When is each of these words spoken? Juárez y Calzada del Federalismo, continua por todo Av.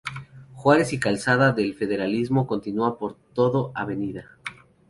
Juárez 0.53 0.93
y 0.93 0.99
Calzada 0.99 1.51
del 1.53 1.75
Federalismo, 1.75 2.47
continua 2.47 2.97
por 2.97 3.17
todo 3.35 3.71
Av. 3.75 3.91